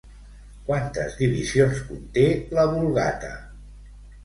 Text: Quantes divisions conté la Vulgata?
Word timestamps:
Quantes 0.69 1.17
divisions 1.19 1.83
conté 1.91 2.25
la 2.59 2.65
Vulgata? 2.73 3.33